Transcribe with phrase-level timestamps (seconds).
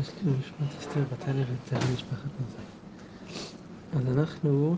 [0.00, 2.62] יש לי משפט אסתר בתניא ותל משפחת מזל.
[3.92, 4.76] אז אנחנו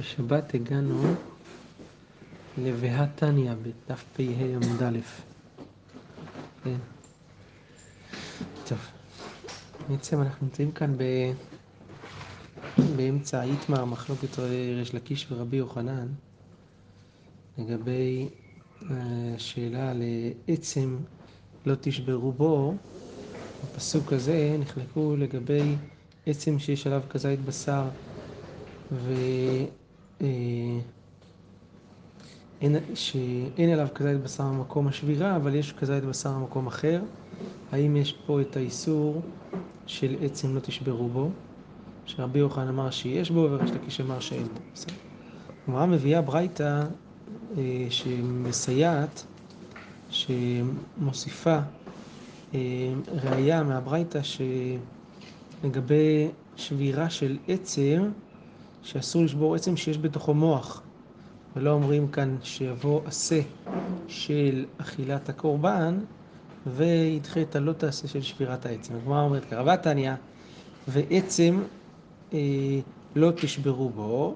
[0.00, 1.02] בשבת הגענו
[2.58, 4.98] לבהת תניא בדף פ"ה עמוד א'.
[6.64, 6.76] כן.
[8.68, 8.78] טוב,
[9.88, 11.02] בעצם אנחנו נמצאים כאן ב...
[12.96, 14.38] באמצע איתמר, מחלוקת
[14.78, 16.06] ריש לקיש ורבי יוחנן,
[17.58, 18.28] לגבי
[18.90, 19.92] השאלה
[20.48, 20.96] לעצם
[21.68, 22.74] לא תשברו בו,
[23.64, 25.76] בפסוק הזה נחלקו לגבי
[26.26, 27.88] עצם שיש עליו כזית בשר
[28.90, 29.70] ואין
[32.94, 37.02] שאין עליו כזית בשר במקום השבירה, אבל יש כזית בשר במקום אחר.
[37.72, 39.22] האם יש פה את האיסור
[39.86, 41.30] של עצם לא תשברו בו,
[42.04, 44.60] שרבי יוחנן אמר שיש בו וריש לקיש אמר שאין בו.
[45.66, 46.82] הגמרא מביאה ברייתא
[47.90, 49.24] שמסייעת
[50.10, 51.58] שמוסיפה
[53.24, 54.20] ראייה מהברייתא
[55.62, 58.10] שלגבי שבירה של עצם,
[58.82, 60.82] שאסור לשבור עצם שיש בתוכו מוח.
[61.56, 63.40] ולא אומרים כאן שיבוא עשה
[64.08, 65.98] של אכילת הקורבן
[66.66, 68.94] וידחה את הלא תעשה של שבירת העצם.
[68.94, 70.12] הגמרא אומרת קרבה תניא,
[70.88, 71.60] ועצם
[72.32, 72.38] אה,
[73.16, 74.34] לא תשברו בו,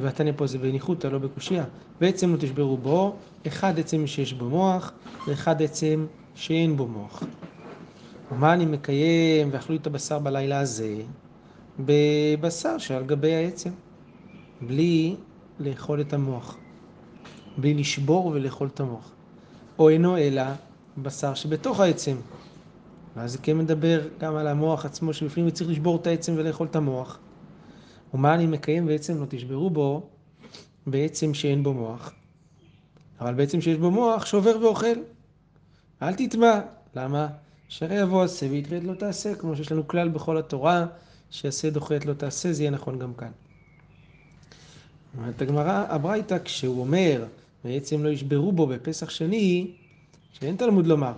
[0.00, 1.64] והתניא פה זה בניחותא, לא בקושייה,
[2.00, 4.92] ועצם לא תשברו בו, אחד עצם שיש בו מוח,
[5.28, 7.22] ואחד עצם שאין בו מוח.
[8.32, 10.96] ומה אני מקיים, ואכלו את הבשר בלילה הזה,
[11.80, 13.70] בבשר שעל גבי העצם,
[14.60, 15.16] בלי
[15.60, 16.56] לאכול את המוח,
[17.58, 19.10] בלי לשבור ולאכול את המוח.
[19.78, 20.42] או אינו אלא
[20.98, 22.16] בשר שבתוך העצם.
[23.16, 26.76] ואז זה כן מדבר גם על המוח עצמו שבפנים צריך לשבור את העצם ולאכול את
[26.76, 27.18] המוח.
[28.14, 30.08] ומה אני מקיים בעצם לא תשברו בו,
[30.86, 32.12] בעצם שאין בו מוח.
[33.20, 34.96] אבל בעצם שיש בו מוח שובר ואוכל.
[36.02, 36.60] אל תטמע.
[36.96, 37.28] למה?
[37.68, 38.46] שהרי יבוא עשה
[38.78, 40.86] את לא תעשה, כמו שיש לנו כלל בכל התורה,
[41.30, 43.30] שעשה דוחה את לא תעשה, זה יהיה נכון גם כאן.
[45.18, 47.24] אומרת הגמרא, הברייתא, כשהוא אומר,
[47.64, 49.70] בעצם לא ישברו בו בפסח שני,
[50.32, 51.12] שאין תלמוד לומר.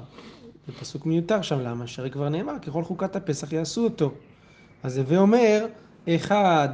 [0.66, 1.86] זה פסוק מיותר שם, למה?
[1.86, 4.14] שהרי כבר נאמר, ככל חוקת הפסח יעשו אותו.
[4.82, 5.66] אז הווה אומר,
[6.08, 6.68] אחד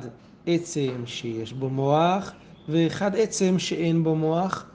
[0.47, 2.33] עצם שיש בו מוח,
[2.69, 4.67] ואחד עצם שאין בו מוח.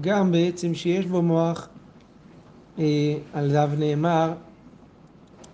[0.00, 1.68] גם בעצם שיש בו מוח,
[2.78, 4.32] אה, עליו נאמר,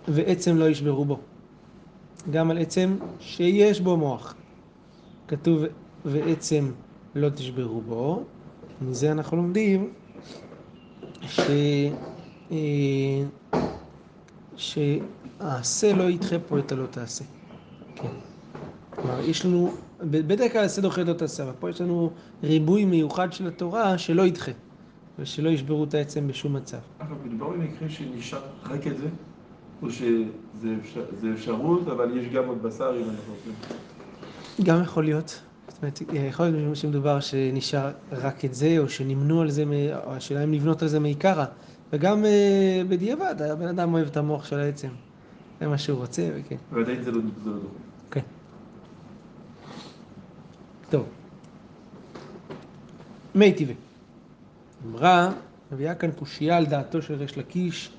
[0.07, 1.19] ועצם לא ישברו בו.
[2.29, 4.35] גם על עצם שיש בו מוח.
[5.27, 5.61] כתוב
[6.05, 6.71] ועצם
[7.15, 8.23] לא תשברו בו.
[8.81, 9.93] מזה אנחנו לומדים
[11.21, 11.39] ש...
[12.51, 12.57] אה,
[14.55, 17.23] שהעשה לא ידחה פה את הלא תעשה.
[18.01, 18.07] כן.
[18.89, 22.11] כלומר, יש לנו, בדרך כלל דוחה לא תעשה, אבל פה יש לנו
[22.43, 24.51] ריבוי מיוחד של התורה שלא ידחה,
[25.19, 26.77] ושלא ישברו את העצם בשום מצב.
[26.99, 29.07] אגב, מדובר במקרה שנשאר רק את זה,
[29.81, 33.53] או שזה אפשרות, אבל יש גם עוד בשר אם אנחנו רוצים?
[34.63, 35.41] גם יכול להיות.
[35.67, 39.63] זאת אומרת, יכול להיות שמדובר שנשאר רק את זה, או שנמנו על זה,
[40.05, 41.45] או השאלה אם לבנות על זה מעיקרא.
[41.93, 42.25] וגם
[42.89, 44.89] בדיעבד, הבן אדם אוהב את המוח של העצם.
[45.59, 46.55] זה מה שהוא רוצה, וכן.
[46.71, 47.57] ועדיין זה לא דוחה.
[48.11, 48.21] כן.
[50.91, 51.05] טוב.
[53.35, 53.75] מי טבעי.
[54.87, 55.31] אמרה,
[55.71, 57.89] מביאה כאן קושייה על דעתו של ריש לקיש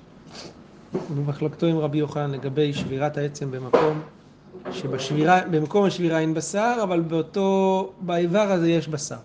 [0.94, 4.02] ובמחלקתו עם רבי יוחנן לגבי שבירת העצם במקום
[4.72, 9.16] שבשבירה, במקום השבירה אין בשר, אבל באותו, באיבר הזה יש בשר.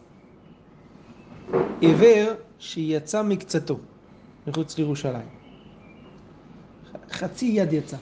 [1.81, 3.77] עיוור שיצא מקצתו,
[4.47, 5.27] מחוץ לירושלים.
[7.11, 7.97] חצי יד יצא.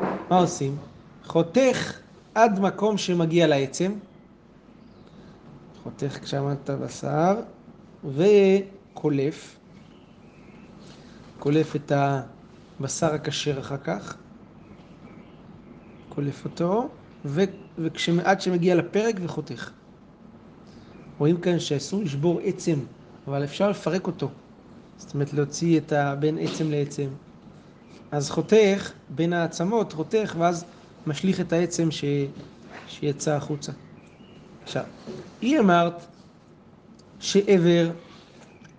[0.00, 0.76] מה עושים?
[1.24, 1.98] חותך
[2.34, 3.92] עד מקום שמגיע לעצם,
[5.82, 7.40] חותך שם את הבשר
[8.04, 9.58] וקולף,
[11.38, 11.92] קולף את
[12.80, 14.16] הבשר הכשר אחר כך,
[16.08, 16.88] קולף אותו,
[17.24, 19.70] ועד שמגיע לפרק וחותך.
[21.18, 22.78] רואים כאן שאסור לשבור עצם,
[23.26, 24.30] אבל אפשר לפרק אותו.
[24.96, 26.14] זאת אומרת להוציא את ה...
[26.14, 27.08] בין עצם לעצם.
[28.10, 30.64] אז חותך בין העצמות, חותך, ואז
[31.06, 32.04] משליך את העצם ש...
[32.86, 33.72] שיצא החוצה.
[34.64, 34.82] עכשיו,
[35.40, 36.06] היא אמרת
[37.20, 37.90] שעבר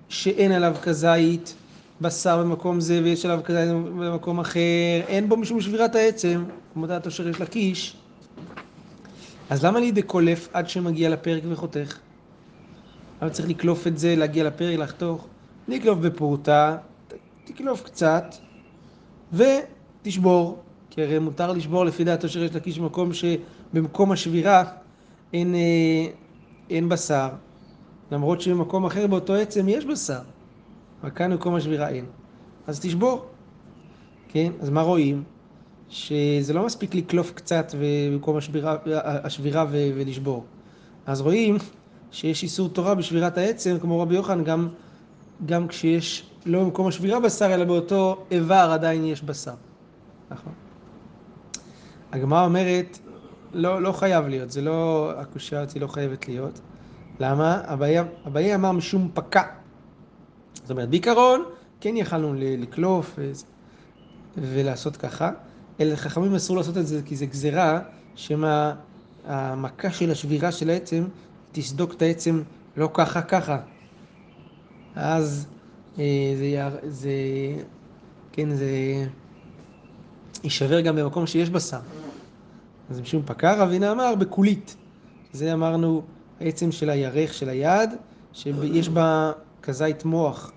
[0.10, 1.56] שאין עליו כזית
[2.02, 4.60] בשר במקום זה ויש עליו כזית במקום אחר,
[5.08, 6.44] אין בו משום שבירת העצם,
[6.74, 7.96] כמו דעתו של ריש לקיש,
[9.50, 11.98] אז למה לידי קולף עד שמגיע לפרק וחותך?
[13.22, 15.28] למה צריך לקלוף את זה, להגיע לפרק, לחתוך?
[15.68, 16.78] לקלוף בפרוטה,
[17.44, 18.36] תקלוף קצת
[19.34, 20.60] ותשבור,
[20.90, 24.64] כי הרי מותר לשבור לפי דעתו של ריש לקיש במקום שבמקום השבירה
[25.34, 25.56] אין,
[26.70, 27.30] אין בשר,
[28.12, 30.22] למרות שבמקום אחר באותו עצם יש בשר,
[31.02, 32.06] אבל כאן במקום השבירה אין.
[32.68, 33.26] אז תשבור.
[34.28, 34.52] כן?
[34.62, 35.24] אז מה רואים?
[35.90, 40.46] שזה לא מספיק לקלוף קצת במקום השבירה, השבירה ו- ולשבור.
[41.06, 41.58] אז רואים
[42.12, 44.68] שיש איסור תורה בשבירת העצם, כמו רבי יוחנן, גם,
[45.46, 49.54] גם כשיש לא במקום השבירה בשר, אלא באותו איבר עדיין יש בשר.
[50.32, 50.54] נכון.
[52.12, 53.00] הגמרא אומרת,
[53.54, 56.62] לא, לא חייב להיות, זה לא, הקושייה הזאת לא חייבת להיות.
[57.20, 57.62] למה?
[58.26, 59.44] אביי אמר משום פקע.
[60.54, 61.44] זאת אומרת, בעיקרון,
[61.82, 63.20] כן יכלנו לקלוף
[64.38, 65.32] ולעשות ככה,
[65.80, 67.80] אלא חכמים אסור לעשות את זה כי זה גזירה,
[68.16, 68.72] שמא
[69.26, 71.04] המכה של השבירה של העצם
[71.52, 72.42] תסדוק את העצם
[72.78, 73.60] לא ככה ככה.
[74.96, 75.48] אז
[76.00, 76.04] אה,
[76.38, 77.12] זה, זה,
[78.32, 78.70] כן, זה
[80.44, 81.80] יישבר גם במקום שיש בשר.
[82.90, 84.76] אז משום פקע רבינה אמר בקולית.
[85.32, 86.02] זה אמרנו
[86.42, 87.90] העצם של הירך של היד,
[88.34, 89.32] שיש בה
[89.62, 90.52] כזית מוח.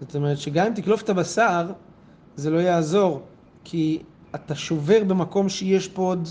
[0.00, 1.66] זאת אומרת שגם אם תקלוף את הבשר,
[2.36, 3.22] זה לא יעזור,
[3.64, 4.02] כי
[4.34, 6.28] אתה שובר במקום שיש פה עוד,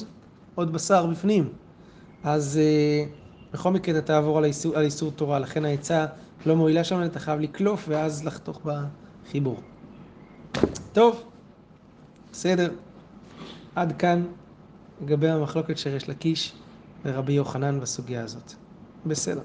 [0.56, 1.50] עוד בשר בפנים.
[2.24, 6.06] אז uh, בכל מקרה אתה תעבור על איסור, על איסור תורה, לכן העצה
[6.46, 9.60] לא מועילה שם, אתה חייב לקלוף ואז לחתוך בחיבור.
[10.94, 11.24] טוב,
[12.32, 12.72] בסדר.
[13.76, 14.24] עד כאן
[15.02, 16.54] לגבי המחלוקת של לקיש
[17.06, 18.54] ורבי יוחנן בסוגיה הזאת.
[19.06, 19.42] בסדר.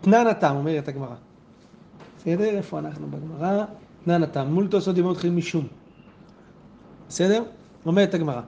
[0.00, 1.14] תנן התם, אומרת הגמרא.
[2.18, 2.44] בסדר?
[2.44, 3.64] איפה אנחנו בגמרא?
[4.04, 4.46] תנן התם.
[4.46, 5.66] מול תוספות ימות חיים משום.
[7.08, 7.42] בסדר?
[7.86, 8.40] אומרת הגמרא.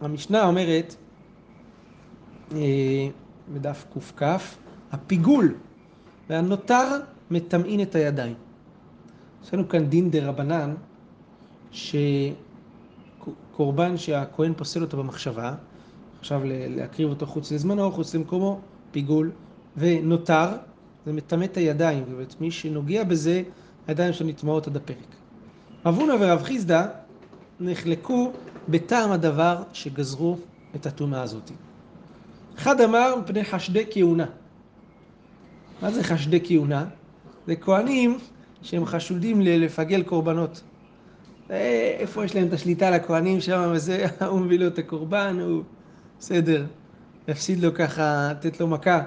[0.00, 0.96] המשנה אומרת,
[2.54, 3.08] אה,
[3.52, 3.84] בדף
[4.16, 4.22] קכ,
[4.92, 5.54] הפיגול
[6.30, 8.34] והנותר מטמאין את הידיים.
[9.44, 10.74] יש לנו כאן דין דה רבנן,
[13.52, 15.54] שקורבן שהכהן פוסל אותו במחשבה,
[16.20, 18.60] עכשיו להקריב אותו חוץ לזמנו, חוץ למקומו,
[18.90, 19.30] פיגול,
[19.76, 20.48] ונותר,
[21.06, 23.42] זה מטמא את הידיים, זאת מי שנוגע בזה,
[23.86, 25.16] הידיים שלו נטמעות עד הפרק.
[25.86, 26.86] רב הונא ורב חיסדא
[27.60, 28.32] נחלקו
[28.68, 30.36] בטעם הדבר שגזרו
[30.74, 31.50] את הטומאה הזאת.
[32.58, 34.26] אחד אמר מפני חשדי כהונה.
[35.82, 36.84] מה זה חשדי כהונה?
[37.46, 38.18] זה כהנים
[38.62, 40.62] שהם חשודים לפגל קורבנות.
[41.50, 45.62] אה, איפה יש להם את השליטה לכהנים שם, וזה, הוא מביא לו את הקורבן, הוא
[46.18, 46.64] בסדר,
[47.28, 49.02] יפסיד לו ככה, לתת לו מכה,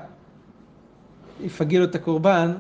[1.42, 2.54] יפגל לו את הקורבן,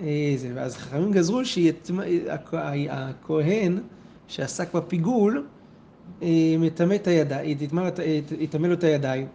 [0.00, 2.58] אה, זה, ואז חכמים גזרו שהכהן
[4.28, 5.46] שעסק בפיגול,
[6.22, 7.58] אה, מטמא את הידיים,
[8.38, 9.26] יטמא לו את הידיים.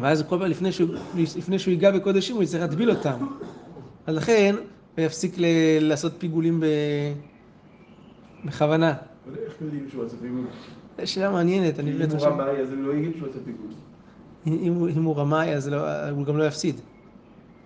[0.00, 3.26] ואז כל פעם לפני שהוא, לפני שהוא ייגע בקודשים הוא יצטרך להטביל אותם.
[4.06, 4.54] אז לכן
[4.96, 5.44] הוא יפסיק ל,
[5.80, 6.66] לעשות פיגולים ב,
[8.44, 8.94] בכוונה.
[9.46, 10.44] איך יודעים שהוא עשה פיגול?
[11.04, 12.26] שאלה מעניינת, אני באמת חושב...
[12.26, 13.70] אם הוא רמאי אז הם לא יגיד שהוא עשה פיגול.
[14.96, 16.80] אם הוא רמאי אז לא, הוא גם לא יפסיד.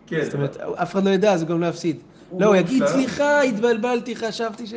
[0.07, 0.25] כן.
[0.25, 1.97] זאת אומרת, אף אחד לא ידע אז הוא גם לא יפסיד.
[2.39, 4.75] לא, הוא יגיד, סליחה, התבלבלתי, חשבתי ש...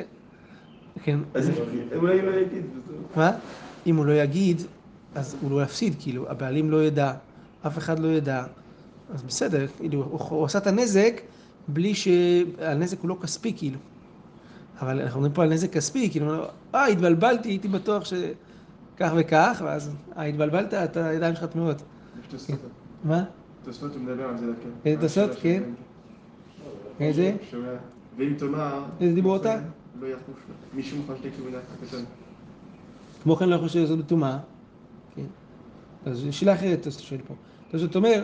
[1.04, 1.20] כן.
[1.34, 1.52] אז
[1.96, 2.64] אולי לא יגיד.
[3.16, 3.32] מה?
[3.88, 4.62] אם הוא לא יגיד,
[5.16, 7.14] אז הוא לא יפסיד, כאילו, הבעלים לא ידע,
[7.68, 8.44] אף אחד לא ידע,
[9.14, 11.22] אז בסדר, כאילו, הוא עשה את הנזק
[11.68, 13.78] בלי שהנזק הוא לא כספי, כאילו.
[14.82, 16.46] אבל אנחנו מדברים פה על נזק כספי, כאילו,
[16.76, 21.82] אה, התבלבלתי, הייתי בטוח שכך וכך, ואז, אה, התבלבלת, אתה הידיים שלך תמוהות.
[23.04, 23.24] מה?
[23.64, 24.70] תוספות הוא מדבר על זה, כן.
[24.90, 25.38] איזה תוספות?
[25.42, 25.64] כן.
[27.00, 27.36] איזה?
[28.18, 28.84] ואם תאמר...
[29.02, 29.60] איזה דיבור אתה?
[30.02, 30.36] לא יחוש
[30.74, 32.04] משום חשדי כהונה הקטן.
[33.24, 34.38] כמו כן לא יכול לעשות בטומאה.
[35.16, 35.26] כן.
[36.06, 37.34] אז זו שאלה אחרת אתה שואל פה.
[37.74, 38.24] זאת אומרת,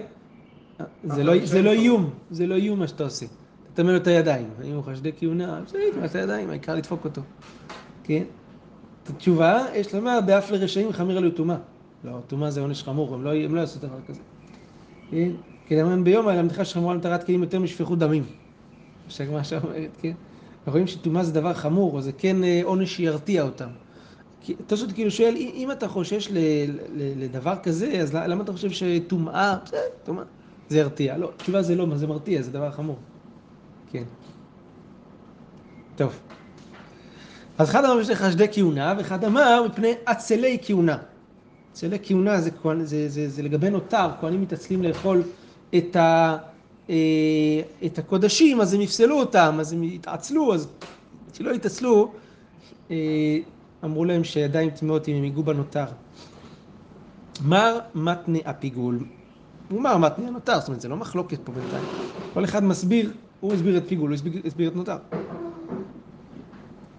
[1.03, 3.25] זה לא איום, זה לא איום מה שאתה עושה.
[3.73, 4.49] תטמא לו את הידיים.
[4.63, 7.21] אם הוא חשדי כהונה, בסדר, תטמא את הידיים, העיקר לדפוק אותו.
[8.03, 8.23] כן?
[9.03, 11.57] את התשובה, יש לומר, באף לרשעים חמיר עלו טומאה.
[12.03, 14.19] לא, טומאה זה עונש חמור, הם לא, הם לא יעשו דבר כזה.
[15.11, 15.31] כן?
[15.67, 18.23] כי למה ביום הלמדך שחמורה למטרת כלים יותר משפיכות דמים.
[19.09, 20.13] שהגמרא שם אומרת, כן?
[20.57, 23.69] אנחנו רואים שטומאה זה דבר חמור, זה כן אה, עונש שירתיע אותם.
[24.67, 26.27] תוספות כאילו שואל, אם אתה חושש
[27.17, 30.23] לדבר כזה, אז למה אתה חושב שטומאה, בסדר, טומאה,
[30.69, 31.17] זה ירתיע?
[31.17, 32.97] לא, התשובה זה לא, מה זה מרתיע, זה דבר חמור.
[33.91, 34.03] כן.
[35.95, 36.19] טוב.
[37.57, 40.97] אז אחד אמר שיש חשדי כהונה, ואחד אמר מפני עצלי כהונה.
[41.71, 42.49] עצלי כהונה זה,
[42.83, 45.23] זה, זה, זה לגבי נותר, כהנים מתעצלים לאכול
[45.77, 46.37] את, ה,
[46.89, 46.95] אה,
[47.85, 50.67] את הקודשים, אז הם יפסלו אותם, אז הם יתעצלו, אז
[51.33, 52.11] שלא יתעצלו,
[52.91, 53.37] אה,
[53.83, 55.85] אמרו להם שידיים טמאות אם הם ייגעו בנותר.
[57.45, 58.99] מר מתנה הפיגול.
[59.69, 61.83] הוא מר מתנה הנותר, זאת אומרת זה לא מחלוקת פה בינתיים.
[62.33, 64.97] כל אחד מסביר, הוא הסביר את פיגול, הוא הסביר, הסביר את נותר.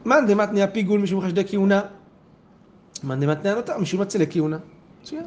[0.05, 1.81] מאן דמתנה הפיגול משום חשדי כהונה.
[3.05, 4.59] מאן דמתנה הנותר משום עצלי כהונה.
[5.03, 5.25] מצוין.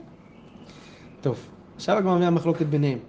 [1.21, 1.39] טוב,
[1.75, 2.99] עכשיו הגמרא מהמחלוקת ביניהם.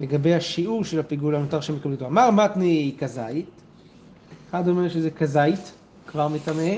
[0.00, 2.06] לגבי השיעור של הפיגול הנותר יקבלו אותו.
[2.06, 3.50] אמר מתני כזית,
[4.50, 5.72] אחד אומר שזה כזית,
[6.06, 6.74] כבר מטמא,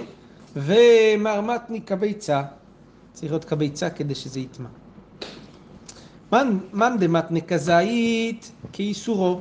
[0.57, 2.43] ומרמתני כביצה,
[3.13, 4.69] צריך להיות כביצה כדי שזה יטמע.
[6.73, 9.41] מאן דמתני כזית כאיסורו,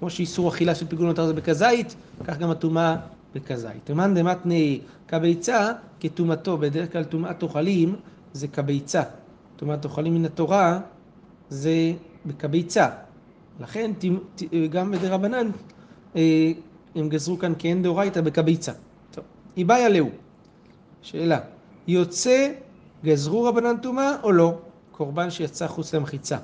[0.00, 2.96] כמו שאיסור אכילה של פיגול נותר זה בכזית, כך גם הטומאה
[3.34, 3.90] בכזית.
[3.90, 7.96] ומאן דמתני כביצה כטומאתו, בדרך כלל טומאת אוכלים
[8.32, 9.02] זה כביצה.
[9.56, 10.80] טומאת אוכלים מן התורה
[11.48, 11.92] זה
[12.26, 12.88] בכביצה.
[13.60, 13.90] לכן
[14.70, 15.50] גם בדי רבנן
[16.16, 16.52] אה,
[16.94, 18.72] הם גזרו כאן כאין דאורייתא בכביצה.
[19.10, 19.24] טוב,
[19.56, 20.08] איבאי עליהו.
[21.02, 21.40] שאלה,
[21.88, 22.52] יוצא
[23.04, 24.54] גזרו רבנן טומאה או לא?
[24.92, 26.38] קורבן שיצא חוץ למחיצה.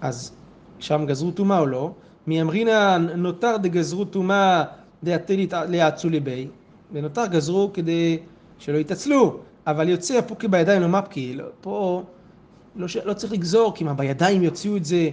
[0.00, 0.32] אז
[0.78, 1.92] שם גזרו טומאה או לא?
[2.28, 4.64] מי אמרינן נותר דגזרו טומאה
[5.02, 6.48] דעתלית ליעצו ליבי,
[6.92, 8.18] ונותר גזרו כדי
[8.58, 12.02] שלא יתעצלו, אבל יוצא הפוקי בידיים לא מפקי, לא, פה
[12.76, 15.10] לא, לא צריך לגזור, כי מה בידיים יוציאו את זה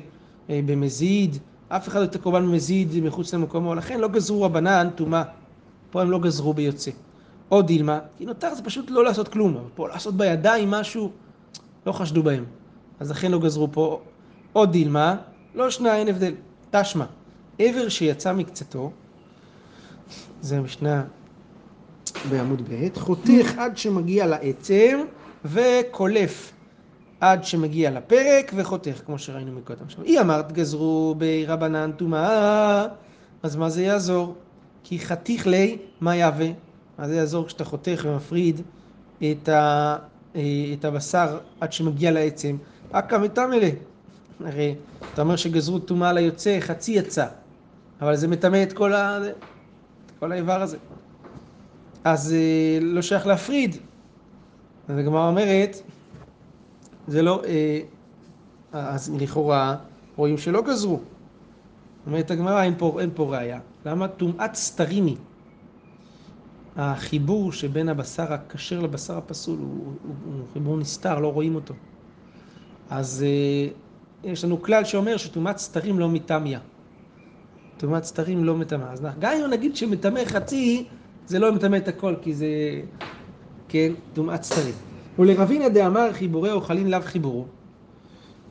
[0.50, 5.24] אה, במזיד, אף אחד לא יתקע קורבן במזיד מחוץ למקומו, לכן לא גזרו רבנן טומאה,
[5.92, 6.92] פה הם לא גזרו ביוצא.
[7.52, 11.12] או דילמה, כי נותר זה פשוט לא לעשות כלום, אבל פה לעשות בידיים משהו,
[11.86, 12.46] לא חשדו בהם.
[13.00, 14.02] אז לכן לא גזרו פה.
[14.56, 15.16] או דילמה,
[15.56, 16.34] לא שנה, אין הבדל.
[16.82, 17.06] תשמע,
[17.60, 18.92] עבר שיצא מקצתו,
[20.42, 21.04] זה משנה
[22.30, 25.00] בעמוד ב', חותך עד שמגיע לעצם
[25.46, 26.52] וקולף
[27.20, 29.86] עד שמגיע לפרק וחותך, כמו שראינו מקודם.
[29.86, 32.86] עכשיו, היא אמרת גזרו ברבנן טומאה,
[33.44, 34.36] אז מה זה יעזור?
[34.84, 36.48] כי חתיך לי מה יהווה?
[37.00, 38.62] מה זה יעזור כשאתה חותך ומפריד
[39.18, 39.98] את, ה,
[40.36, 40.42] אה,
[40.80, 42.58] את הבשר עד שמגיע לעצם?
[42.92, 43.56] אכא מטמא
[44.40, 44.76] הרי
[45.14, 47.28] אתה אומר שגזרו טומאה ליוצא, חצי יצא,
[48.02, 49.20] אבל זה מטמא את כל, ה...
[50.20, 50.78] כל האיבר הזה.
[52.04, 53.76] אז אה, לא שייך להפריד.
[54.88, 55.76] אז הגמרא אומרת,
[57.08, 57.80] זה לא, אה,
[58.74, 59.76] אז לכאורה
[60.16, 61.00] רואים שלא גזרו.
[62.08, 63.60] אומרת הגמרא, אין פה, אין פה ראייה.
[63.86, 64.08] למה?
[64.08, 65.18] טומאת סטרימי.
[66.76, 71.74] החיבור שבין הבשר הכשר לבשר הפסול הוא, הוא, הוא חיבור נסתר, לא רואים אותו.
[72.90, 73.85] אז אה,
[74.26, 76.60] יש לנו כלל שאומר שטומאת סתרים לא מטמיה.
[77.78, 78.92] טומאת סתרים לא מטמאה.
[78.92, 80.86] אז גם אם נגיד שמטמא חצי,
[81.26, 82.48] זה לא מטמא את הכל, כי זה,
[83.70, 84.74] כן, טומאת סתרים.
[85.20, 87.46] ולרבינה דאמר חיבורי אוכלים לאו חיבורו.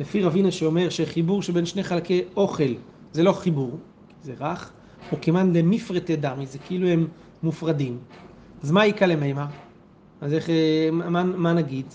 [0.00, 2.74] לפי רבינה שאומר שחיבור שבין שני חלקי אוכל
[3.12, 3.78] זה לא חיבור,
[4.22, 4.72] זה רך,
[5.12, 7.06] או כמען למפרטי דמי, זה כאילו הם
[7.42, 7.98] מופרדים.
[8.62, 9.46] אז מה יקא למימה?
[10.20, 11.86] אז איך, אה, מה, מה נגיד?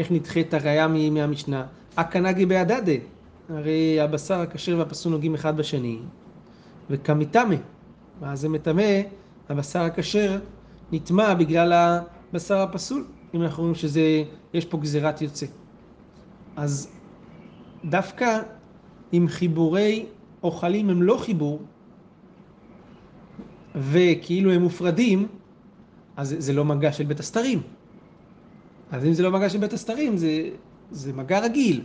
[0.00, 1.66] איך נדחה את הראייה מהמשנה?
[1.96, 2.92] הקנגי בהדדה.
[3.48, 5.98] הרי הבשר הכשר והפסול נוגעים אחד בשני,
[6.90, 7.56] וכמיטמא.
[8.20, 9.00] מה זה מטמא?
[9.48, 10.38] הבשר הכשר
[10.92, 11.72] נטמע בגלל
[12.32, 13.04] הבשר הפסול,
[13.34, 15.46] אם אנחנו רואים שזה, יש פה גזירת יוצא.
[16.56, 16.88] אז
[17.84, 18.40] דווקא
[19.12, 20.06] אם חיבורי
[20.42, 21.62] אוכלים הם לא חיבור,
[23.74, 25.28] וכאילו הם מופרדים,
[26.16, 27.62] אז זה לא מגע של בית הסתרים.
[28.90, 30.48] אז אם זה לא מגע של בית הסתרים, זה,
[30.90, 31.82] זה מגע רגיל.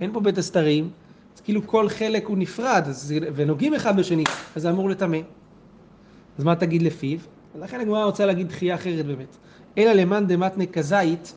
[0.00, 0.90] אין פה בית הסתרים,
[1.36, 4.24] אז כאילו כל חלק הוא נפרד, אז, ונוגעים אחד בשני,
[4.56, 5.18] אז זה אמור לטמא.
[6.38, 7.18] אז מה תגיד לפיו?
[7.58, 9.36] לכן הגמרא רוצה להגיד דחייה אחרת באמת.
[9.78, 11.34] אלא למאן דמתנה כזית,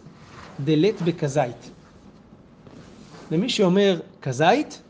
[0.60, 1.72] דלת בכזית.
[3.32, 4.82] למי שאומר כזית,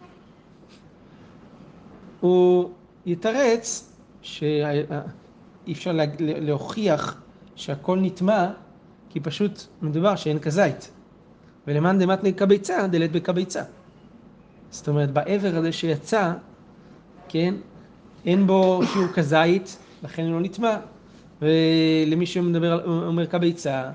[2.19, 2.69] הוא
[3.05, 7.21] יתרץ שאי אפשר להוכיח
[7.55, 8.51] שהכל נטמע
[9.13, 10.91] כי פשוט מדובר שאין כזית.
[11.67, 13.63] ולמאן דמתני כביצה, דלת בכביצה.
[14.69, 16.33] זאת אומרת, בעבר הזה שיצא,
[17.27, 17.53] כן,
[18.25, 20.77] אין בו שיעור כזית, לכן הוא לא נטמע.
[21.41, 23.89] ולמי שמדבר, אומר כביצה,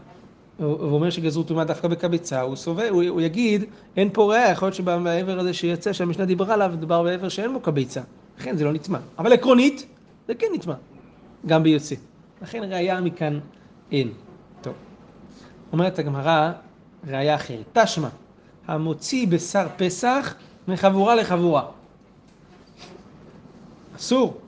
[0.56, 3.64] הוא אומר שגזרו טומאה דווקא בכביצה, הוא סובל, הוא, הוא יגיד,
[3.96, 7.62] אין פה ראיה, יכול להיות שבעבר הזה שיצא, שהמשנה דיברה עליו, מדובר בעבר שאין בו
[7.62, 8.00] כביצה.
[8.38, 8.98] לכן זה לא נטמע.
[9.18, 9.86] אבל עקרונית,
[10.28, 10.74] זה כן נטמע,
[11.46, 11.94] גם ביוצא.
[12.42, 13.40] לכן ראיה מכאן
[13.92, 14.08] אין.
[15.72, 16.52] אומרת הגמרא
[17.06, 17.64] ראיה אחרת.
[17.72, 18.08] תשמע,
[18.68, 20.34] המוציא בשר פסח
[20.68, 21.64] מחבורה לחבורה.
[23.96, 24.40] אסור.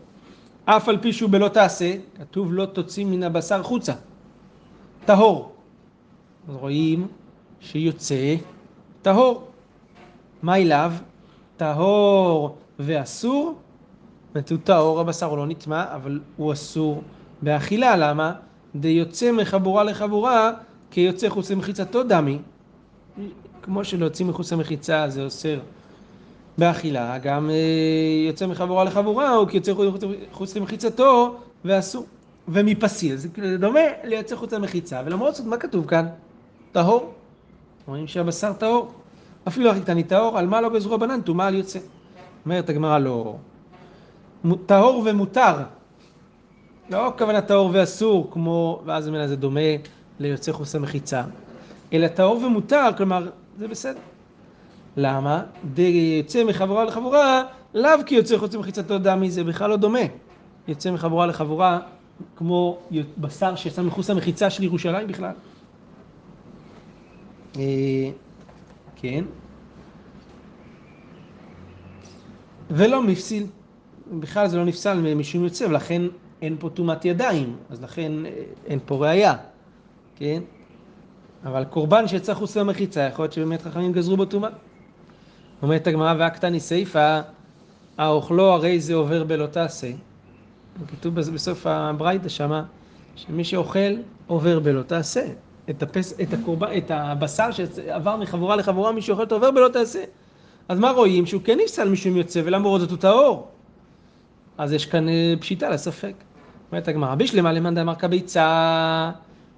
[0.65, 3.93] אף על פי שהוא בלא תעשה, כתוב לא תוציא מן הבשר חוצה.
[5.05, 5.53] טהור.
[6.49, 7.07] אז רואים
[7.61, 8.35] שיוצא
[9.03, 9.49] טהור.
[10.43, 10.93] מה אליו?
[11.57, 13.59] טהור ואסור.
[14.35, 17.03] זאת הוא טהור, הבשר הוא לא נטמע, אבל הוא אסור
[17.43, 17.97] באכילה.
[17.97, 18.33] למה?
[18.75, 20.51] דיוצא מחבורה לחבורה
[20.90, 22.38] כי יוצא חוץ למחיצתו דמי,
[23.62, 25.59] כמו שלהוציא מחוץ למחיצה זה אוסר
[26.59, 29.73] באכילה, גם אה, יוצא מחבורה לחבורה, או כי יוצא
[30.33, 32.07] חוץ למחיצתו ואסור.
[32.49, 33.28] ומפסיל, זה
[33.59, 36.07] דומה ליוצא חוץ למחיצה, ולמרות זאת, מה כתוב כאן?
[36.73, 37.12] טהור.
[37.87, 38.92] רואים שהבשר טהור.
[39.49, 41.21] אפילו הכי קטני טהור, על מה לא גזרו הבנן?
[41.21, 41.78] טומאה על יוצא.
[42.45, 43.37] אומרת הגמרא לא.
[44.66, 45.57] טהור ומותר.
[46.90, 49.61] לא הכוונה טהור ואסור, כמו, ואז זה דומה
[50.19, 51.23] ליוצא חוסה מחיצה,
[51.93, 54.01] אלא טהור ומותר, כלומר, זה בסדר.
[54.97, 55.43] למה?
[55.77, 57.43] יוצא מחבורה לחבורה,
[57.75, 59.99] לאו כי יוצא חוץ מחיצתו דמי, זה בכלל לא דומה.
[60.69, 61.81] יוצא מחבורה לחבורה,
[62.37, 62.79] כמו
[63.19, 65.33] בשר שיצא מחוץ למחיצה של ירושלים בכלל.
[67.57, 67.63] אה,
[68.97, 69.25] כן.
[72.71, 73.47] ולא מפסיל.
[74.13, 76.03] בכלל זה לא נפסל משום יוצא, ולכן
[76.43, 78.31] אין פה טומאת ידיים, אז לכן אה,
[78.67, 79.35] אין פה ראייה,
[80.19, 80.43] כן?
[81.45, 84.51] אבל קורבן שיצא חוץ למחיצה, יכול להיות שבאמת חכמים גזרו בו טומאה.
[85.63, 87.21] אומרת הגמרא והקטני סיפא,
[87.99, 89.91] האוכלו הרי זה עובר בלא תעשה.
[90.89, 92.65] כתוב בסוף הברייתא שמה,
[93.17, 93.95] שמי שאוכל
[94.27, 95.27] עובר בלא תעשה.
[95.71, 100.05] את, הפס, את, הקורבן, את הבשר שעבר מחבורה לחבורה, מי שאוכל אותו עובר בלא תעשה.
[100.69, 101.27] אז מה רואים?
[101.27, 103.49] שהוא כן נפסל משום יוצא, ולמרות זאת הוא טהור.
[104.59, 106.15] אז יש כאן אה, פשיטה לספק.
[106.73, 109.11] אומרת הגמרא, בשלמה למאן דאמר כביצה,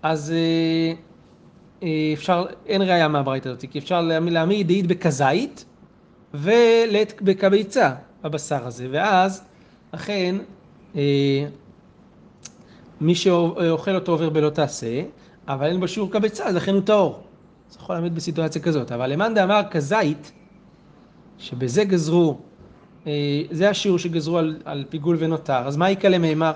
[0.03, 0.93] אז אה,
[1.83, 5.65] אה, אפשר, אין ראייה מהברית הזאת, כי אפשר להעמיד דעית בכזית
[6.35, 9.43] ולית בכביצה, בבשר הזה, ואז
[9.91, 10.37] אכן
[13.01, 15.03] מי שאוכל אותו עובר בלא תעשה,
[15.49, 17.23] אבל אין בו שיעור כביצה, אז לכן הוא טהור.
[17.71, 18.93] זה יכול להעמיד בסיטואציה כזאת.
[18.93, 20.33] אבל למאן דאמר כזית,
[21.39, 22.39] שבזה גזרו,
[23.07, 26.53] אה, זה השיעור שגזרו על, על פיגול ונותר, אז מה יקלה מימר?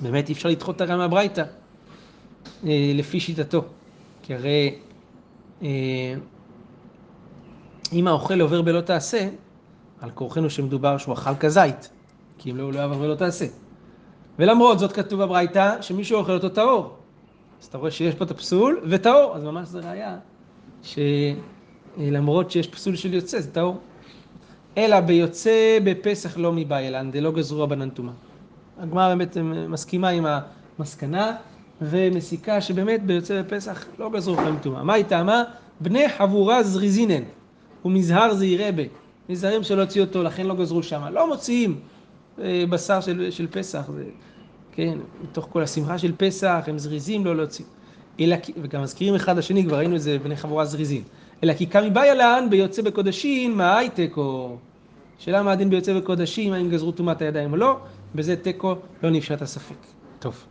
[0.00, 1.46] באמת אי אפשר לדחות את הרע מהברייתא, אה,
[2.94, 3.64] לפי שיטתו.
[4.22, 4.74] כי הרי
[5.62, 6.14] אה,
[7.92, 9.28] אם האוכל עובר בלא תעשה,
[10.00, 11.90] על כורחנו שמדובר שהוא אכל כזית,
[12.38, 13.46] כי אם לא, הוא לא יעבור ולא תעשה.
[14.38, 16.96] ולמרות זאת כתוב בברייתא שמי שאוכל אותו טהור.
[17.60, 20.18] אז אתה רואה שיש פה את הפסול וטהור, אז ממש זה ראייה
[20.82, 23.78] שלמרות שיש פסול של יוצא זה טהור.
[24.76, 28.14] אלא ביוצא בפסח לא מבעילן, דלא גזרו רבנן טומאה.
[28.78, 29.36] הגמרא באמת
[29.68, 30.26] מסכימה עם
[30.78, 31.36] המסקנה
[31.80, 34.82] ומסיקה שבאמת ביוצא בפסח לא גזרו חיים טומאה.
[34.82, 35.42] מה היא טעמה?
[35.80, 37.22] בני חבורה זריזינן
[37.84, 38.82] ומזהר זעירי בה.
[39.28, 41.02] נזהרים שלא הוציאו אותו, לכן לא גזרו שם.
[41.12, 41.80] לא מוציאים
[42.40, 43.90] אה, בשר של, של פסח.
[43.94, 44.04] זה...
[44.72, 47.64] כן, מתוך כל השמחה של פסח, הם זריזים לא להוציא.
[48.20, 51.02] אלא, וגם מזכירים אחד לשני, כבר ראינו את זה בני חבורה זריזים.
[51.44, 53.80] אלא כי קמי באי עלן ביוצא בקודשים, מה
[54.16, 54.56] או...
[55.18, 57.78] שאלה מה הדין ביוצא בקודשים, האם גזרו טומאת הידיים או לא,
[58.14, 59.76] בזה תיקו לא נפשט הספק.
[60.18, 60.44] טוב.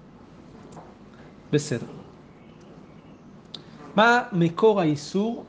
[1.56, 1.88] בסדר.
[3.96, 5.46] מה מקור האיסור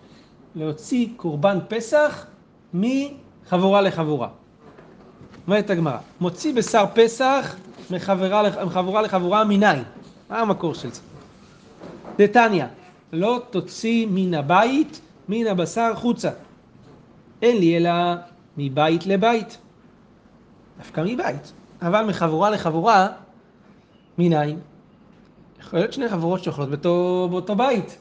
[0.54, 2.26] להוציא קורבן פסח
[2.74, 4.28] מחבורה לחבורה?
[5.46, 7.56] אומרת הגמרא, מוציא בשר פסח
[7.90, 9.82] מחברה, מחבורה לחבורה מניין.
[10.30, 11.00] מה המקור של זה?
[12.18, 12.64] דתניא,
[13.12, 16.30] לא תוציא מן הבית, מן הבשר חוצה.
[17.42, 17.90] אין לי אלא
[18.56, 19.58] מבית לבית.
[20.78, 21.52] דווקא מבית.
[21.82, 23.08] אבל מחבורה לחבורה,
[24.18, 24.58] מניין?
[25.66, 27.98] יכול להיות שני חברות שאוכלות באותו, באותו בית.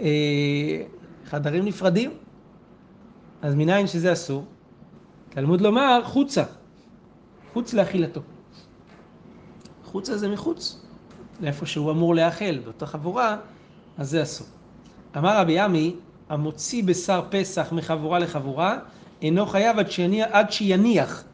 [0.00, 0.82] אה,
[1.24, 2.10] חדרים נפרדים.
[3.42, 4.44] אז מניין שזה אסור?
[5.28, 6.42] תלמוד לומר חוצה,
[7.52, 8.20] חוץ לאכילתו.
[9.84, 10.82] חוצה זה מחוץ,
[11.40, 13.36] לאיפה שהוא אמור לאכל, באותה חבורה,
[13.98, 14.46] אז זה אסור.
[15.16, 15.96] אמר רבי עמי,
[16.28, 18.78] המוציא בשר פסח מחבורה לחבורה,
[19.22, 19.86] אינו חייב עד,
[20.30, 21.24] עד שיניח,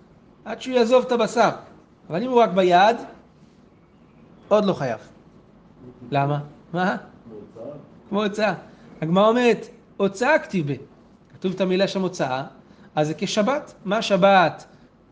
[0.45, 1.51] עד שהוא יעזוב את הבשר.
[2.11, 2.97] אבל אם הוא רק ביד,
[4.51, 5.01] עוד לא חייב.
[6.11, 6.41] למה?
[6.73, 6.97] מה?
[8.09, 8.55] כמו הוצאה.
[9.01, 10.75] הגמרא אומרת, הוצאה כתיבה.
[11.35, 12.45] כתוב את המילה שם הוצאה,
[12.95, 13.75] אז זה כשבת.
[13.85, 14.67] מה שבת?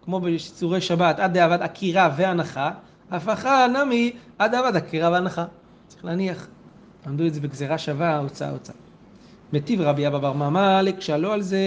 [0.04, 2.70] כמו בצורי שבת, עד דאבד עקירה והנחה,
[3.10, 5.44] הפכה נמי עד דאבד עקירה והנחה.
[5.88, 6.48] צריך להניח.
[7.06, 8.76] למדו את זה בגזירה שווה, הוצאה הוצאה.
[9.52, 11.60] מטיב רבי אבא בר ממלק, שאלו על זה,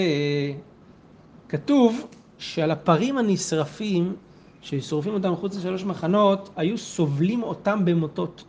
[1.49, 2.07] כתוב
[2.37, 4.15] שעל הפרים הנשרפים,
[4.61, 8.43] ששורפים אותם מחוץ לשלוש מחנות, היו סובלים אותם במוטות.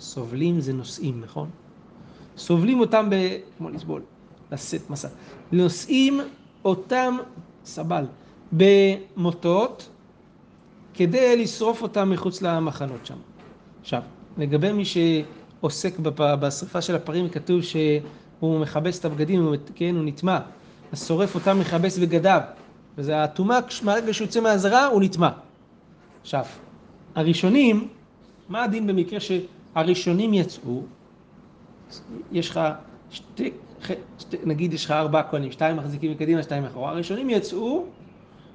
[0.00, 1.48] סובלים זה נושאים, נכון?
[2.36, 3.14] סובלים אותם ב...
[3.58, 4.02] כמו לסבול,
[4.52, 5.08] לשאת מסע.
[5.52, 6.20] נושאים
[6.64, 7.16] אותם,
[7.64, 8.04] סבל,
[8.52, 9.88] במוטות,
[10.94, 13.16] כדי לשרוף אותם מחוץ למחנות שם.
[13.80, 14.02] עכשיו,
[14.38, 20.38] לגבי מי שעוסק בשרפה של הפרים, כתוב שהוא מכבס את הבגדים, הוא, כן, הוא נטמע.
[20.92, 22.40] אז שורף אותם מכבס בגדיו.
[22.98, 25.28] וזה הטומאה, מהרגע שהוא יוצא מהזרה, הוא נטמע.
[26.20, 26.44] עכשיו,
[27.14, 27.88] הראשונים,
[28.48, 30.82] מה הדין במקרה שהראשונים יצאו?
[32.32, 32.60] יש לך
[33.10, 33.50] שתי,
[34.18, 36.90] שתי, נגיד יש לך ארבעה כהנים, שתיים מחזיקים מקדימה, שתיים מאחורה.
[36.90, 37.84] הראשונים יצאו,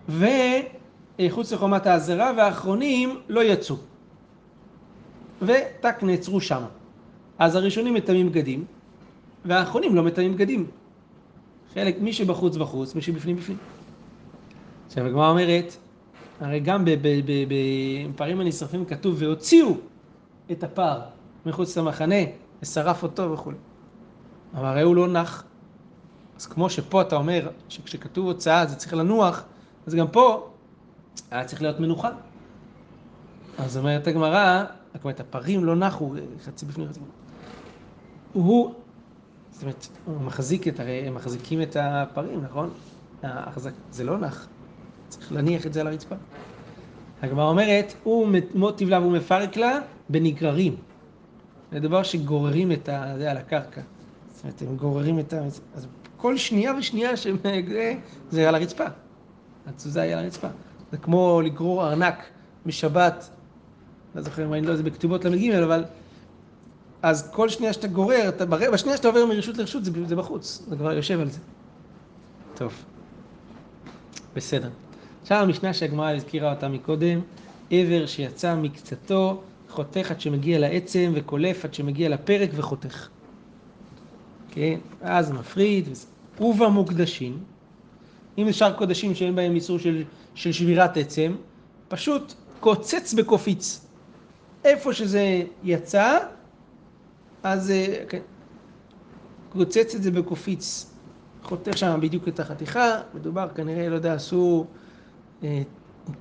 [0.10, 3.76] וחוץ לחומת העזרה, והאחרונים לא יצאו.
[5.42, 6.68] וטק נעצרו שמה.
[7.40, 8.66] אז הראשונים מטמאים בגדים,
[9.46, 10.68] והאחרונים לא מטמאים בגדים.
[11.74, 13.58] חלק, מי שבחוץ בחוץ, מי שבפנים בפנים.
[14.88, 15.78] עכשיו הגמרא אומרת,
[16.40, 16.86] הרי גם
[18.10, 19.78] בפערים הנשרפים כתוב והוציאו
[20.52, 21.02] את הפר
[21.46, 22.16] מחוץ למחנה
[22.62, 23.52] ושרף אותו וכו'.
[24.54, 25.44] אבל הרי הוא לא נח.
[26.36, 29.44] אז כמו שפה אתה אומר שכשכתוב הוצאה זה צריך לנוח,
[29.88, 30.50] אז גם פה
[31.32, 32.10] היה צריך להיות מנוחה.
[33.58, 37.12] אז אומרת הגמרא, זאת אומרת, הפרים לא נחו, חצי בפנים, חצי בפנים.
[38.32, 38.74] הוא,
[39.52, 42.74] זאת אומרת, הוא מחזיק את, הרי הם מחזיקים את הפרים, נכון?
[43.90, 44.48] זה לא נח,
[45.18, 46.16] צריך להניח את זה על הרצפה.
[47.22, 50.76] הגמרא אומרת, הוא מוטיב לה והוא מפרק לה בנגררים.
[51.72, 53.82] זה דבר שגוררים את זה על הקרקע.
[54.34, 55.44] זאת אומרת, הם גוררים את ה...
[55.76, 57.38] אז כל שנייה ושנייה שהם...
[58.30, 58.86] זה על הרצפה.
[59.68, 60.48] התזוזה היא על הרצפה.
[60.92, 62.24] זה כמו לגרור ארנק
[62.66, 63.30] משבת,
[64.16, 65.84] לא זוכר אני לא יודע, זה בכתובות ל"ג, אבל...
[67.02, 70.76] אז כל שנייה שאתה גורר, אתה, בשנייה שאתה עובר מרשות לרשות זה, זה בחוץ, זה
[70.76, 71.40] כבר יושב על זה.
[72.56, 72.74] טוב,
[74.36, 74.70] בסדר.
[75.24, 77.20] עכשיו המשנה שהגמרא הזכירה אותה מקודם,
[77.72, 83.08] עבר שיצא מקצתו, חותך עד שמגיע לעצם וקולף עד שמגיע לפרק וחותך.
[84.52, 85.90] כן, אז מפריד,
[86.40, 87.44] ובמוקדשים,
[88.38, 90.04] אם זה שאר קודשים שאין בהם איסור של,
[90.36, 91.36] של שבירת עצם,
[91.88, 93.86] פשוט קוצץ בקופיץ.
[94.66, 96.20] איפה שזה יצא,
[97.44, 98.22] אז אה, כן,
[99.50, 100.90] קוצץ את זה בקופיץ.
[101.44, 104.66] חותך שם בדיוק את החתיכה, מדובר כנראה, לא יודע, עשו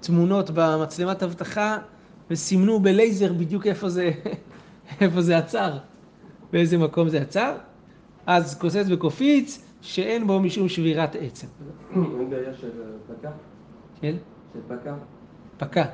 [0.01, 1.79] תמונות במצלמת אבטחה
[2.31, 4.11] וסימנו בלייזר בדיוק איפה זה,
[5.01, 5.79] איפה זה עצר,
[6.53, 7.55] באיזה מקום זה עצר.
[8.27, 11.47] אז קוצץ בקופיץ שאין בו משום שבירת עצם.
[11.95, 12.71] אין בעיה של
[13.07, 13.31] פקע?
[14.01, 14.17] כן?
[14.53, 14.95] של פקע?
[15.59, 15.85] פקע.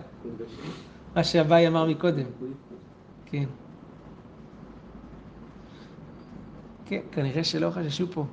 [1.16, 2.26] מה שאביי אמר מקודם.
[3.26, 3.44] כן.
[6.86, 8.24] כן, כנראה שלא חששו פה.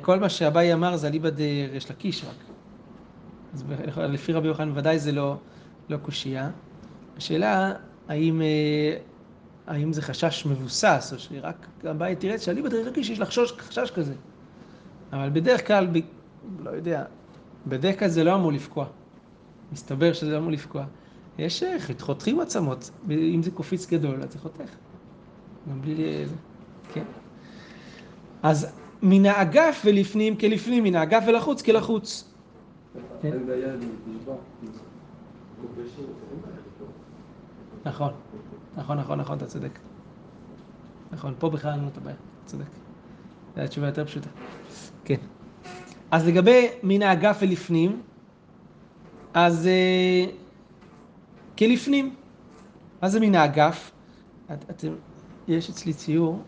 [0.00, 2.36] כל מה שאביי אמר זה אליבא דריש לקיש רק.
[3.54, 3.64] אז
[3.98, 5.36] לפי רבי יוחנן ודאי זה לא,
[5.88, 6.50] לא קושייה.
[7.16, 7.72] השאלה,
[8.08, 8.96] האם, אה,
[9.66, 14.14] האם זה חשש מבוסס, או שרק אביי תראה שאליבא דריש לקיש יש לחשוש חשש כזה.
[15.12, 15.98] אבל בדרך כלל, ב,
[16.62, 17.04] לא יודע,
[17.66, 18.86] בדרך כלל זה לא אמור לפקוע.
[19.72, 20.84] מסתבר שזה אמור לפקוע.
[21.38, 24.70] יש, אה, חותכים עצמות, אם זה קופיץ גדול, אז זה חותך.
[25.70, 26.24] גם בלי...
[26.92, 27.04] כן.
[28.42, 28.66] אז
[29.02, 32.24] מן האגף ולפנים כלפנים, מן האגף ולחוץ כלחוץ.
[33.22, 33.30] כן.
[37.84, 38.12] נכון,
[38.76, 39.78] נכון, נכון, נכון, אתה צודק.
[41.12, 42.64] נכון, פה בכלל אין לנו את הבעיה, אתה צודק.
[43.56, 44.28] זו התשובה יותר פשוטה.
[45.04, 45.16] כן.
[46.10, 48.02] אז לגבי מן האגף ולפנים,
[49.34, 50.30] אז uh,
[51.58, 52.14] כלפנים.
[53.02, 53.90] מה זה מן האגף?
[54.52, 54.92] את, אתם,
[55.48, 56.42] יש אצלי ציור,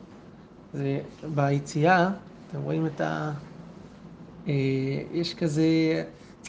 [0.73, 1.01] זה
[1.35, 2.11] ביציאה,
[2.53, 3.33] אתם רואים את ה...
[4.49, 4.53] אה,
[5.13, 5.65] יש כזה,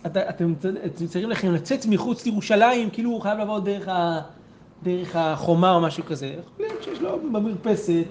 [0.06, 0.54] את, אתם,
[0.86, 4.22] אתם צריכים לכם לצאת מחוץ לירושלים, כאילו הוא חייב לעבור דרך, ה,
[4.84, 6.26] דרך החומה או משהו כזה.
[6.26, 8.06] יכול להיות שיש לו במרפסת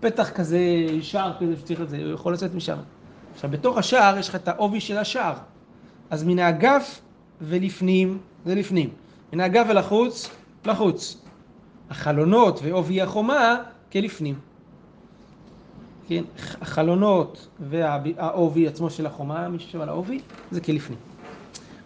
[0.00, 0.58] פתח כזה,
[1.00, 2.78] שער כזה שצריך את זה, הוא יכול לצאת משם.
[3.34, 5.34] עכשיו, בתוך השער יש לך את העובי של השער.
[6.10, 7.00] אז מן האגף
[7.40, 8.90] ולפנים, זה לפנים.
[9.32, 10.30] מן האגף ולחוץ,
[10.64, 11.22] לחוץ.
[11.90, 13.56] החלונות ועובי החומה
[13.92, 14.38] כלפנים.
[16.08, 16.24] כן,
[16.60, 20.98] החלונות והעובי עצמו של החומה, מי ששב על העובי, זה כלפנים.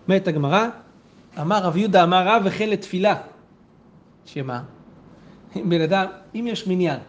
[0.09, 0.69] אומרת הגמרא,
[1.41, 3.15] אמר רב יהודה אמר רב וכן לתפילה.
[4.27, 4.63] שמה?
[5.57, 7.01] בן אדם, אם יש מניין,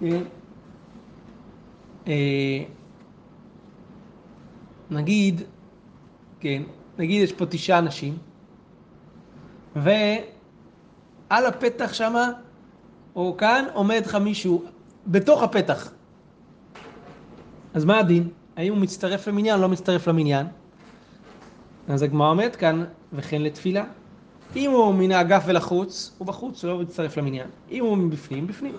[0.00, 0.22] כן,
[2.08, 2.64] אה,
[4.90, 5.42] נגיד,
[6.40, 6.62] כן,
[6.98, 8.18] נגיד יש פה תשעה אנשים,
[9.76, 12.30] ועל הפתח שמה
[13.16, 14.64] או כאן עומד לך מישהו
[15.08, 15.90] בתוך הפתח.
[17.74, 18.28] אז מה הדין?
[18.56, 20.46] האם הוא מצטרף למניין לא מצטרף למניין?
[21.88, 23.84] אז הגמרא עומד כאן, וכן לתפילה.
[24.56, 27.46] אם הוא מן האגף ולחוץ, הוא בחוץ, הוא לא מצטרף למניין.
[27.70, 28.74] אם הוא מבפנים, בפנים.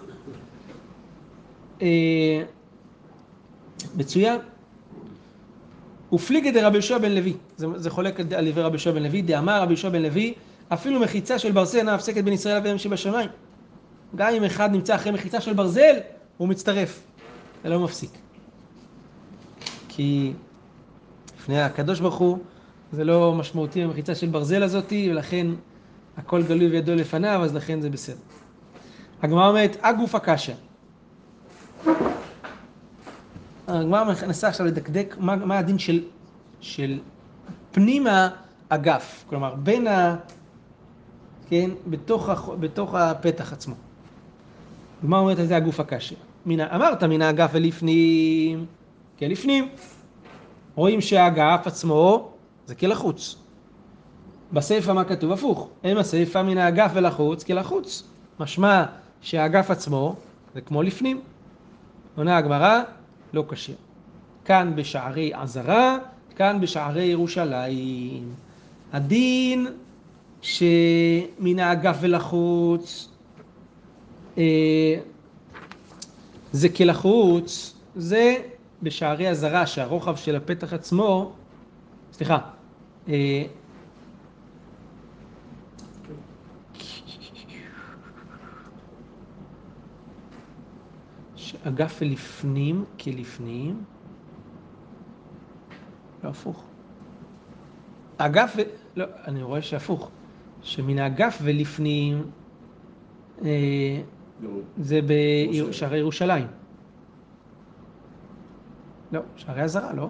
[1.82, 2.44] אה,
[3.96, 4.40] מצוין.
[6.14, 9.62] ופליגי דרבי יהושע בן לוי, זה, זה חולק על דברי רבי יהושע בן לוי, דאמר
[9.62, 10.34] רבי יהושע בן לוי,
[10.70, 13.30] אפילו מחיצה של ברזל אינה הפסקת בין ישראל לבין שבשמיים.
[14.16, 15.96] גם אם אחד נמצא אחרי מחיצה של ברזל,
[16.40, 17.02] הוא מצטרף.
[17.64, 18.12] זה לא מפסיק.
[19.88, 20.34] כי
[21.38, 22.38] לפני הקדוש ברוך הוא,
[22.92, 25.48] זה לא משמעותי המחיצה של ברזל הזאתי, ולכן
[26.18, 28.18] הכל גלוי וידוע לפניו, אז לכן זה בסדר.
[29.22, 30.54] הגמרא אומרת, הגוף הקשה.
[33.68, 36.04] הגמרא מנסה עכשיו לדקדק מה, מה הדין של,
[36.62, 37.00] של
[37.72, 38.08] פנים
[38.70, 40.16] האגף, כלומר בין ה...
[41.50, 43.76] כן, בתוך, בתוך הפתח עצמו.
[45.04, 46.16] הגמרא אומרת, זה הגוף הקשה.
[46.48, 48.66] אמרת מן האגף ולפנים,
[49.18, 49.70] כן לפנים.
[50.76, 52.32] רואים שהאגף עצמו
[52.66, 53.36] זה כלחוץ.
[54.54, 55.32] בסיפא מה כתוב?
[55.32, 55.70] הפוך.
[55.84, 58.04] אין הסיפא מן האגף ולחוץ כלחוץ.
[58.40, 58.86] משמע
[59.22, 60.16] שהאגף עצמו
[60.56, 61.22] זה כמו לפנים.
[62.16, 62.82] עונה הגמרא,
[63.34, 63.76] לא כשיר.
[64.46, 65.98] כאן בשערי עזרה,
[66.36, 68.34] כאן בשערי ירושלים.
[68.94, 69.68] הדין
[70.42, 73.10] שמן האגף ולחוץ
[74.38, 74.96] אה,
[76.52, 78.36] זה כלחוץ, זה
[78.84, 81.34] בשערי עזרה שהרוחב של הפתח עצמו,
[82.12, 82.38] סליחה,
[83.08, 83.44] אה,
[91.64, 93.84] אגף ולפנים כלפנים,
[96.24, 96.64] לא הפוך.
[98.18, 98.56] אגף.
[98.96, 100.12] לא, אני רואה שהפוך.
[100.62, 102.32] שמן האגף ולפנים
[103.46, 104.02] אה,
[104.78, 105.00] זה
[105.70, 106.48] בשערי ירושלים.
[109.12, 110.10] לא, שערי אזהרה, לא?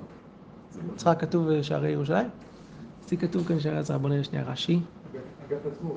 [0.95, 2.27] אצלך כתוב שערי ירושלים?
[3.05, 4.79] אצלי כתוב כאן שערי אזהרה, בוא נראה שנייה רש"י.
[5.79, 5.95] כמו...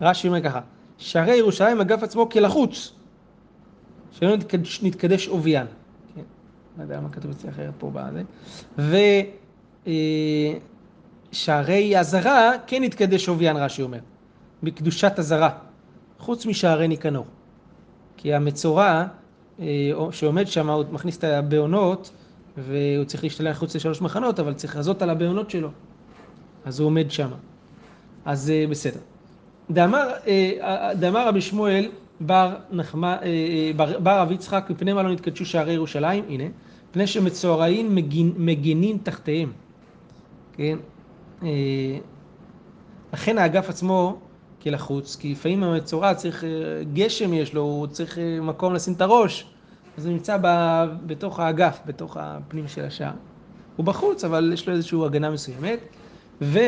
[0.00, 0.60] רש"י אומר ככה,
[0.98, 2.92] שערי ירושלים אגף עצמו כלחוץ,
[4.10, 5.66] שלא נתקדש, נתקדש עוביין.
[6.14, 6.22] כן,
[6.78, 8.22] לא יודע מה כתוב אצלי אחרת פה בזה.
[11.32, 13.98] ושערי אזהרה כן נתקדש עוביין, רש"י אומר,
[14.62, 15.58] בקדושת אזהרה,
[16.18, 17.26] חוץ משערי ניקנור.
[18.16, 19.04] כי המצורע
[19.60, 22.10] אה, שעומד שם, הוא מכניס את הבעונות,
[22.56, 25.70] והוא צריך להשתלח חוץ לשלוש מחנות, אבל צריך לזאת על הבעונות שלו.
[26.64, 27.30] אז הוא עומד שם.
[28.24, 29.00] אז אה, בסדר.
[29.70, 31.88] דאמר, אה, דאמר רבי שמואל
[32.20, 33.18] בר, נחמה,
[33.76, 36.24] בר, בר רב יצחק, מפני מה לא נתקדשו שערי ירושלים?
[36.28, 36.44] הנה,
[36.90, 39.52] מפני שמצורעים מגין, מגנים תחתיהם.
[40.52, 40.78] כן?
[43.12, 44.18] לכן האגף עצמו
[44.70, 46.44] כלחוץ, כי לפעמים המצורע צריך,
[46.92, 49.46] גשם יש לו, הוא צריך מקום לשים את הראש,
[49.98, 50.46] אז הוא נמצא ב,
[51.06, 53.12] בתוך האגף, בתוך הפנים של השער.
[53.76, 55.78] הוא בחוץ, אבל יש לו איזושהי הגנה מסוימת.
[56.42, 56.58] ו...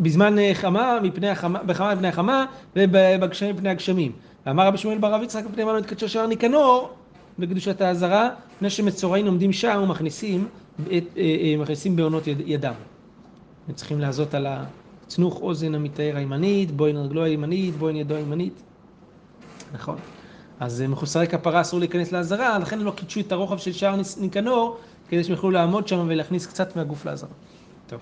[0.00, 4.12] בזמן חמה, מפני החמה, בחמה מפני החמה, ובגשמים מפני הגשמים.
[4.46, 6.90] ואמר רבי שמואל בר רב יצחק מפני מה לא התקדשו שער ניקנור
[7.38, 10.48] בקדושת האזהרה, מפני שמצורעים עומדים שם ומכניסים
[11.58, 12.74] מכניסים בעונות ידם.
[13.68, 18.62] הם צריכים לעזות על הצנוך אוזן המתאר הימנית, בוין רגלו הימנית, בוין ידו הימנית.
[19.72, 19.96] נכון.
[20.60, 24.78] אז מחוסרי כפרה אסור להיכנס לעזרה, לכן הם לא קידשו את הרוחב של שער ניקנור,
[25.08, 27.30] כדי שהם יוכלו לעמוד שם ולהכניס קצת מהגוף לעזרה.
[27.86, 28.00] טוב.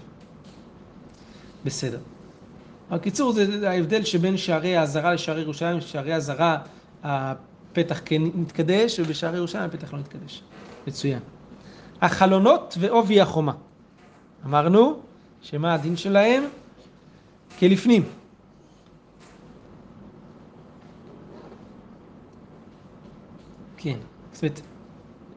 [1.64, 1.98] בסדר.
[2.90, 6.58] בקיצור, זה ההבדל שבין שערי האזהרה לשערי ירושלים, שערי האזהרה
[7.02, 10.42] הפתח כן מתקדש, ובשערי ירושלים הפתח לא מתקדש.
[10.86, 11.20] מצוין.
[12.00, 13.52] החלונות ועובי החומה.
[14.46, 15.00] אמרנו
[15.42, 16.44] שמה הדין שלהם?
[17.58, 18.02] כלפנים.
[23.76, 23.96] כן,
[24.32, 24.60] זאת אומרת,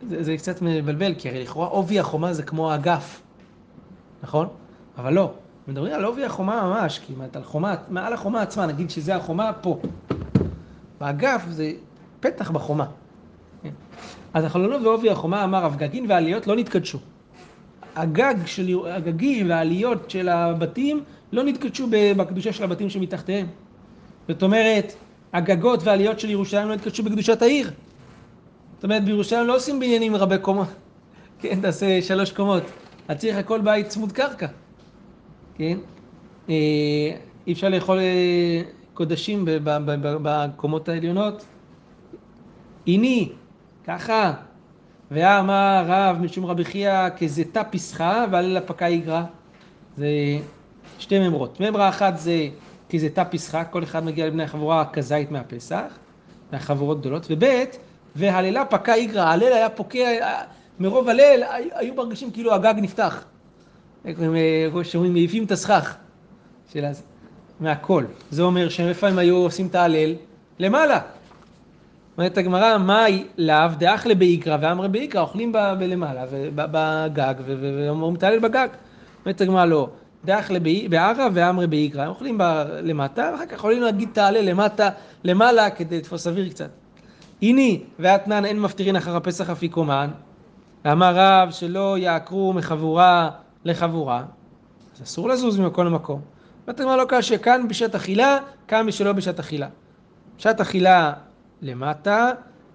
[0.09, 3.21] זה, זה קצת מבלבל, כי הרי לכאורה עובי החומה זה כמו אגף,
[4.23, 4.47] נכון?
[4.97, 5.33] אבל לא,
[5.67, 9.79] מדברים על עובי החומה ממש, כמעט על חומה, מעל החומה עצמה, נגיד שזה החומה פה.
[10.99, 11.71] באגף זה
[12.19, 12.85] פתח בחומה.
[13.63, 13.71] כן.
[14.33, 16.99] אז החלונות ועובי החומה אמר רב גגין והעליות לא נתקדשו.
[17.95, 23.47] הגג של, הגגים והעליות של הבתים לא נתקדשו בקדושה של הבתים שמתחתיהם.
[24.27, 24.93] זאת אומרת,
[25.34, 27.71] הגגות והעליות של ירושלים לא נתקדשו בקדושת העיר.
[28.75, 30.67] זאת אומרת, בירושלים לא עושים בניינים רבי קומות.
[31.39, 32.63] כן, תעשה שלוש קומות.
[33.08, 34.47] אז צריך הכל בית צמוד קרקע.
[35.56, 35.77] כן?
[36.49, 36.56] אה,
[37.47, 38.62] אי אפשר לאכול אה,
[38.93, 41.45] קודשים בקומות העליונות.
[42.88, 43.29] איני,
[43.84, 44.34] ככה.
[45.13, 49.23] ואמר רב משום רבי חייא כזיתה פסחה ועלה לפקה יגרע.
[49.97, 50.08] זה
[50.99, 51.60] שתי ממרות.
[51.60, 52.47] ממרה אחת זה
[52.89, 55.97] כזיתה פסחה, כל אחד מגיע לבני החבורה כזית מהפסח,
[56.52, 57.45] מהחבורות גדולות, וב'
[58.15, 60.10] והללה פקה יגרע, הלל היה פוקע,
[60.80, 63.23] מרוב הלל היו מרגישים כאילו הגג נפתח.
[64.84, 65.95] שאומרים, מעיפים את הסכך
[66.73, 67.02] של הזה,
[67.60, 68.04] מהכל.
[68.32, 70.15] זה אומר שאיפה הם היו עושים את ההלל?
[70.60, 70.99] למעלה.
[72.17, 78.67] אומרת הגמרא, מאי לאו דאכלה באיקרא ואמרי באיקרא, אוכלים בלמעלה, בגג, ואומרים תהלל בגג.
[79.26, 79.89] אומרת הגמרא, לא,
[80.26, 82.38] דאכלה בערא ואמרי באיקרא, אוכלים
[82.82, 84.89] למטה, ואחר כך יכולים להגיד תעלה למטה,
[85.23, 86.69] למעלה, כדי לתפוס אוויר קצת.
[87.41, 90.10] הנה, ואתנן אין מפטירין אחר הפסח אפיקומן,
[90.86, 93.30] ואמר רב שלא יעקרו מחבורה
[93.65, 94.23] לחבורה,
[94.95, 96.21] אז אסור לזוז ממקום למקום.
[96.67, 99.67] אומרת הגמרא לא קשה, כאן בשעת אכילה, כאן בשלא בשעת אכילה.
[100.38, 101.13] בשעת אכילה
[101.63, 102.32] למטה,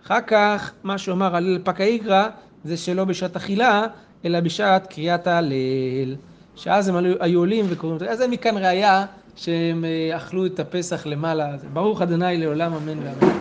[0.06, 2.28] אחר כך מה אמר על פקא איגרא
[2.64, 3.86] זה שלא בשעת אכילה,
[4.24, 6.16] אלא בשעת קריאת ההלל.
[6.56, 11.56] שאז הם היו עולים וקוראים, אז זה מכאן ראיה שהם אה, אכלו את הפסח למעלה.
[11.72, 13.38] ברוך ה' לעולם אמן ואמן.